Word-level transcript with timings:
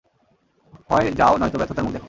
হয় 0.89 1.07
যাও 1.19 1.33
নয়তো 1.37 1.57
ব্যর্থতার 1.59 1.83
মুখ 1.85 1.91
দেখো। 1.91 1.99